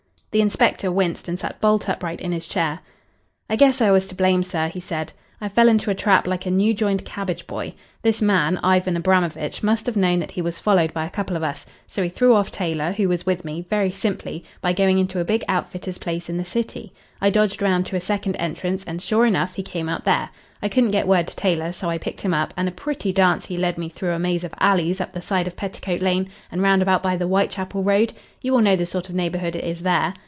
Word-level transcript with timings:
The 0.33 0.39
inspector 0.39 0.89
winced 0.89 1.27
and 1.27 1.37
sat 1.37 1.59
bolt 1.59 1.89
upright 1.89 2.21
in 2.21 2.31
his 2.31 2.47
chair. 2.47 2.79
"I 3.49 3.57
guess 3.57 3.81
I 3.81 3.91
was 3.91 4.07
to 4.07 4.15
blame, 4.15 4.43
sir," 4.43 4.69
he 4.69 4.79
said. 4.79 5.11
"I 5.41 5.49
fell 5.49 5.67
into 5.67 5.89
a 5.91 5.95
trap 5.95 6.25
like 6.25 6.45
a 6.45 6.51
new 6.51 6.73
joined 6.73 7.03
cabbage 7.03 7.45
boy. 7.47 7.73
This 8.01 8.21
man, 8.21 8.57
Ivan 8.63 8.95
Abramovitch, 8.95 9.61
must 9.61 9.85
have 9.87 9.97
known 9.97 10.19
that 10.19 10.31
he 10.31 10.41
was 10.41 10.57
followed 10.57 10.93
by 10.93 11.05
a 11.05 11.09
couple 11.09 11.35
of 11.35 11.43
us, 11.43 11.65
so 11.85 12.01
he 12.01 12.07
threw 12.07 12.33
off 12.33 12.49
Taylor, 12.49 12.93
who 12.93 13.09
was 13.09 13.25
with 13.25 13.43
me, 13.43 13.65
very 13.69 13.91
simply, 13.91 14.45
by 14.61 14.71
going 14.71 14.99
into 14.99 15.19
a 15.19 15.25
big 15.25 15.43
outfitter's 15.49 15.97
place 15.97 16.29
in 16.29 16.37
the 16.37 16.45
City. 16.45 16.93
I 17.19 17.29
dodged 17.29 17.61
round 17.61 17.85
to 17.87 17.95
a 17.97 18.01
second 18.01 18.37
entrance 18.37 18.85
and, 18.85 19.01
sure 19.01 19.25
enough, 19.25 19.55
he 19.55 19.63
came 19.63 19.89
out 19.89 20.05
there. 20.05 20.29
I 20.63 20.69
couldn't 20.69 20.91
get 20.91 21.07
word 21.09 21.27
to 21.27 21.35
Taylor, 21.35 21.73
so 21.73 21.89
I 21.89 21.97
picked 21.97 22.21
him 22.21 22.33
up, 22.33 22.53
and 22.55 22.69
a 22.69 22.71
pretty 22.71 23.11
dance 23.11 23.47
he 23.47 23.57
led 23.57 23.77
me 23.77 23.89
through 23.89 24.11
a 24.11 24.19
maze 24.19 24.43
of 24.45 24.53
alleys 24.61 25.01
up 25.01 25.11
the 25.11 25.21
side 25.21 25.47
of 25.47 25.57
Petticoat 25.57 26.01
Lane 26.01 26.29
and 26.51 26.61
round 26.61 26.81
about 26.81 27.03
by 27.03 27.17
the 27.17 27.25
Whitechapel 27.27 27.83
Road. 27.83 28.13
You 28.41 28.53
will 28.53 28.61
know 28.61 28.77
the 28.77 28.85
sort 28.85 29.09
of 29.09 29.15
neighbourhood 29.15 29.57
it 29.57 29.65
is 29.65 29.81
there. 29.81 30.13